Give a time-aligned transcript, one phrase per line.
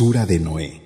[0.00, 0.80] De Noé.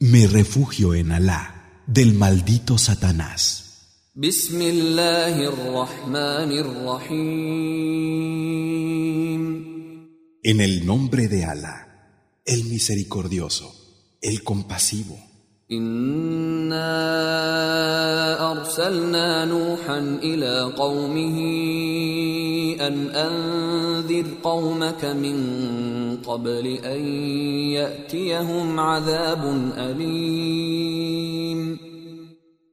[0.00, 4.10] Me refugio en Alá del maldito Satanás.
[10.42, 13.72] En el nombre de Alá, el misericordioso,
[14.20, 15.29] el compasivo.
[15.71, 16.91] إنا
[18.51, 21.37] أرسلنا نوحا إلى قومه
[22.87, 25.37] أن أنذر قومك من
[26.17, 27.05] قبل أن
[27.73, 31.15] يأتيهم عذاب أليم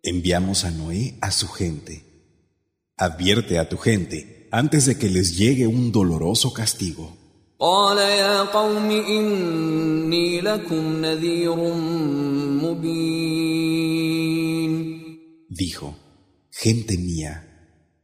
[0.04, 2.02] Enviamos a Noé a su gente.
[2.96, 7.15] Advierte a tu gente antes de que les llegue un doloroso castigo.
[7.60, 11.56] قال يا قوم إني لكم نذير
[12.62, 14.12] مبين
[15.48, 15.94] Dijo,
[16.50, 17.34] gente mía,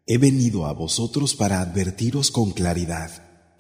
[0.07, 3.11] he venido a vosotros para advertiros con claridad.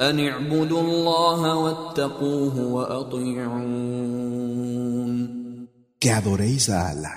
[0.00, 4.08] أن اعبدوا الله واتقوه وأطيعون
[6.00, 7.14] Que adoréis a Alá,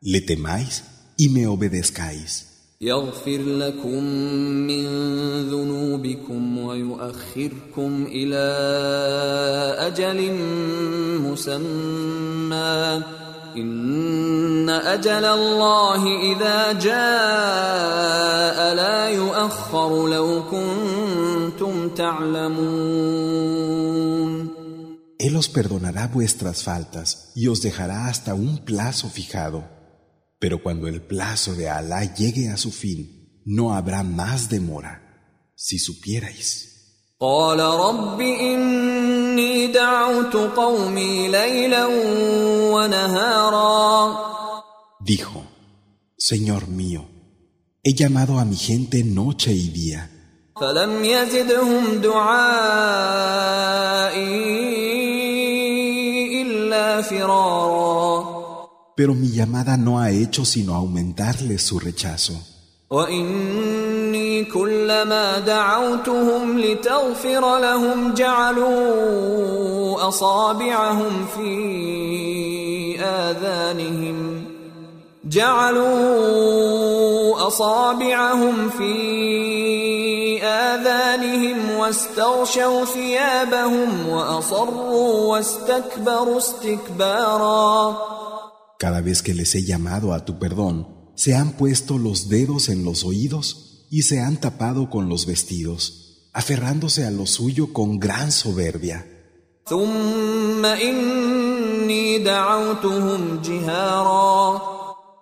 [0.00, 0.84] le temáis
[1.18, 2.46] y me obedezcáis.
[2.80, 4.04] يغفر لكم
[4.66, 4.84] من
[5.50, 5.79] ذنوبكم
[7.10, 8.46] ويؤخركم إلى
[9.78, 10.32] أجل
[11.20, 13.02] مسمى
[13.56, 23.66] إن أجل الله إذا جاء لا يؤخر لو كنتم تعلمون
[25.18, 29.64] Él os perdonará vuestras faltas y os dejará hasta un plazo fijado.
[30.38, 35.06] Pero cuando el plazo de Alá llegue a su fin, no habrá más demora.
[35.56, 36.79] Si supierais.
[37.20, 41.86] قال رب إني دعوت قومي ليلا
[42.74, 44.26] ونهارا
[45.00, 45.42] Dijo,
[46.18, 47.02] Señor mío,
[47.84, 50.10] he llamado a mi gente noche y día,
[50.60, 52.82] فلم يزدهم دعائي
[56.42, 58.36] إلا فرارا
[58.96, 62.34] pero mi llamada no ha hecho sino aumentarles su rechazo.
[62.90, 63.89] وإني
[64.43, 74.45] كلما دعوتهم لتغفر لهم جعلوا أصابعهم في آذانهم.
[75.25, 76.51] جعلوا
[77.47, 87.97] أصابعهم في آذانهم واستغشوا ثيابهم وأصروا واستكبروا استكبارا.
[88.79, 92.83] Cada vez que les he llamado a tu perdón, se han puesto los dedos en
[92.83, 98.31] los oídos y se han tapado con los vestidos, aferrándose a lo suyo con gran
[98.31, 99.05] soberbia.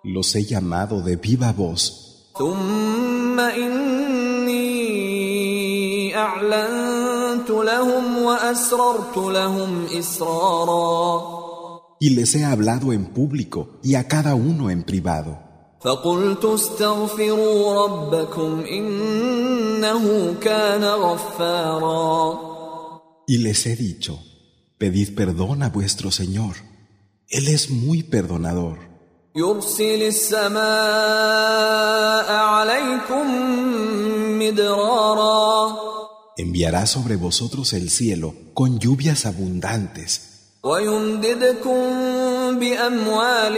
[0.04, 2.30] Los he llamado de viva voz.
[11.98, 15.49] Y les he hablado en público y a cada uno en privado.
[15.81, 22.39] فقلت استغفروا ربكم إنه كان غفارا
[23.27, 24.19] Y les he dicho,
[24.77, 26.55] pedid perdón a vuestro Señor.
[27.27, 28.77] Él es muy perdonador.
[29.35, 30.59] يرسل السماء
[32.31, 33.25] عليكم
[34.39, 35.75] مدرارا
[36.37, 40.28] Enviará sobre vosotros el cielo con lluvias abundantes
[40.62, 41.80] ويمددكم
[42.58, 43.56] بأموال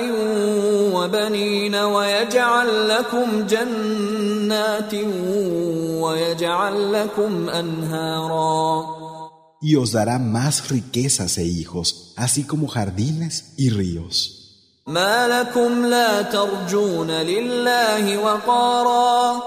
[0.95, 4.95] وبنين ويجعل لكم جنات
[6.03, 9.03] ويجعل لكم أنهارا
[9.65, 14.39] y os dará más riquezas e hijos, así como jardines y ríos.
[14.87, 19.43] ما لكم لا ترجون لله وقارا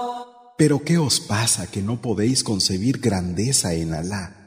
[0.58, 4.45] Pero ¿qué os pasa que no podéis concebir grandeza en Alá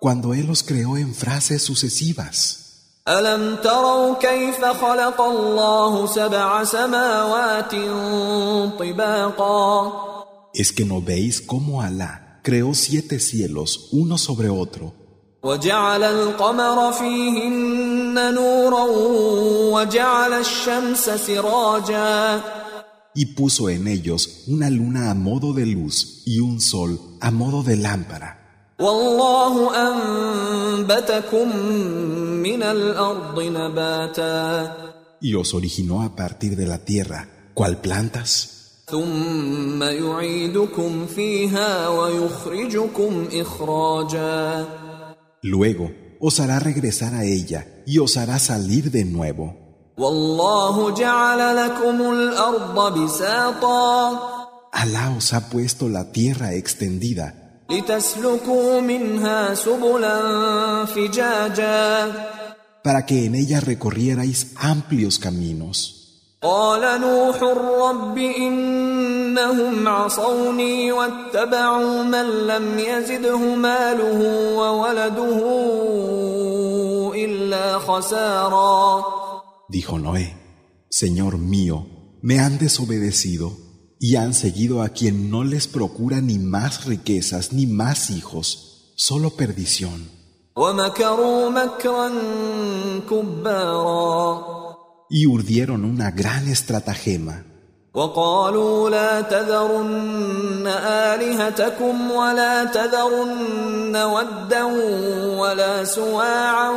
[0.00, 2.60] cuando Él os creó en frases sucesivas?
[3.08, 7.74] ألم تروا كيف خلق الله سبع سماوات
[8.78, 9.92] طباقا
[10.54, 14.92] ¿Es que no veis cómo Alá creó siete cielos uno sobre otro
[15.42, 18.86] وجعل القمر فيهن نورا
[19.72, 22.40] وجعل الشمس سراجا
[23.14, 27.62] y puso en ellos una luna a modo de luz y un sol a modo
[27.62, 28.36] de lámpara.
[35.20, 38.84] Y os originó a partir de la tierra, cual plantas.
[45.42, 45.90] Luego
[46.20, 49.69] os hará regresar a ella y os hará salir de nuevo.
[49.98, 54.18] والله جعل لكم الأرض بساطا.
[54.72, 57.34] Alá os ha puesto la tierra extendida.
[57.70, 60.20] لتسلكوا منها سبلا
[60.84, 62.12] فجاجا.
[62.82, 65.96] Para que en ella recorrierais amplios caminos.
[66.42, 74.20] قال نوح رب إنهم عصوني واتبعوا من لم يزده ماله
[74.56, 75.40] وولده
[77.14, 79.19] إلا خسارا.
[79.70, 80.36] Dijo Noé,
[80.90, 81.86] Señor mío,
[82.22, 83.56] me han desobedecido
[84.00, 89.30] y han seguido a quien no les procura ni más riquezas ni más hijos, solo
[89.36, 90.10] perdición.
[95.08, 97.46] Y urdieron una gran estratagema.
[97.94, 104.64] وقالوا لا تذرن آلهتكم ولا تذرن ودا
[105.40, 106.70] ولا سواعا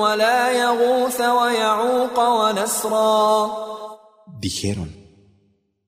[0.00, 3.68] ولا يغوث ويعوق ونسرا
[4.40, 4.88] Dijeron,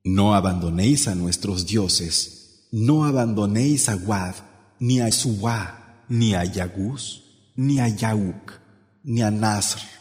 [0.04, 4.34] no abandonéis a nuestros dioses, no abandonéis a Wad,
[4.80, 5.60] ni a Suwa,
[6.08, 7.22] ni a Yagus,
[7.56, 8.60] ni a Yauk,
[9.04, 9.99] ni a Nasr.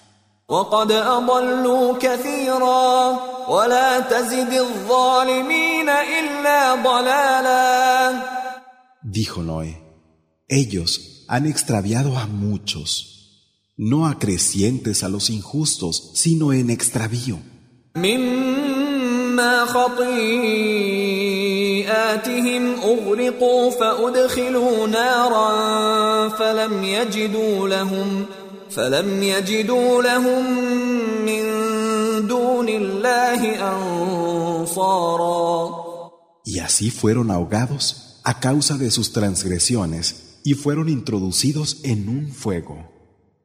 [0.48, 3.18] وقد أضلوا كثيرا
[3.48, 8.34] ولا تزد الظالمين إلا ضلالا
[9.02, 9.82] Dijo Noé,
[10.48, 12.90] ellos han extraviado a muchos,
[13.76, 17.38] no acrecientes a los injustos, sino en extravío,
[17.96, 20.34] مما خطيئاتهم
[22.74, 28.26] أغرقوا فأدخلوا نارا فلم يجدوا لهم
[28.70, 30.60] فلم يجدوا لهم
[31.26, 31.44] من
[32.26, 33.40] دون الله
[34.60, 35.84] أنصارا
[36.44, 42.90] y así fueron ahogados a causa de sus transgresiones y fueron introducidos en un fuego.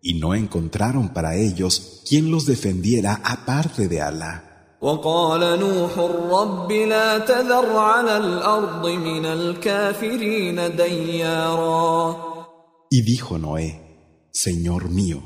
[0.01, 4.45] Y no encontraron para ellos quien los defendiera aparte de Alá.
[4.81, 5.97] وقال نوح
[6.31, 12.15] رب لا تذر على الأرض من الكافرين ديارا
[12.89, 13.82] Y dijo Noé,
[14.36, 15.22] Señor mío,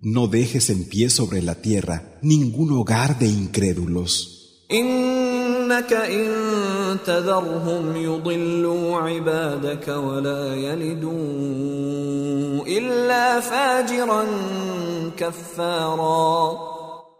[0.00, 4.62] no dejes en pie sobre la tierra ningún hogar de incrédulos.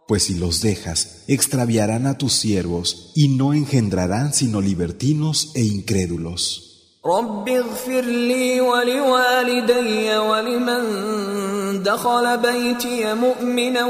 [0.07, 6.74] Pues si los dejas, extraviarán a tus siervos y no engendrarán sino libertinos e incrédulos.
[7.06, 10.84] رب اغفر لي ولوالدي ولمن
[11.84, 13.86] دخل بيتي مؤمنا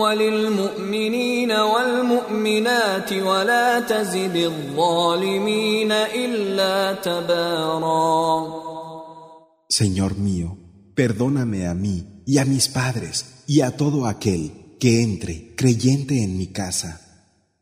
[0.00, 8.66] وللمؤمنين والمؤمنات ولا تزد الظالمين إلا تبارا
[9.68, 10.58] Señor mío,
[10.94, 16.38] perdóname a mí y a mis padres y a todo aquel que entre creyente en
[16.38, 17.00] mi casa,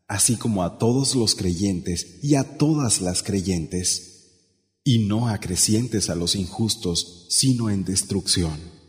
[0.07, 4.15] así como a todos los creyentes y a todas las creyentes,
[4.90, 8.79] y no acrecientes a los injustos, sino en destrucción.